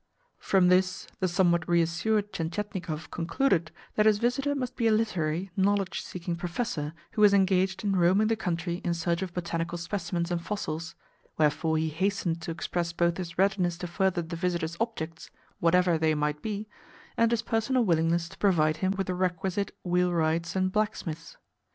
[0.39, 6.01] From this the somewhat reassured Tientietnikov concluded that his visitor must be a literary, knowledge
[6.01, 10.41] seeking professor who was engaged in roaming the country in search of botanical specimens and
[10.43, 10.95] fossils;
[11.37, 15.29] wherefore he hastened to express both his readiness to further the visitor's objects
[15.59, 16.67] (whatever they might be)
[17.15, 21.37] and his personal willingness to provide him with the requisite wheelwrights and blacksmiths.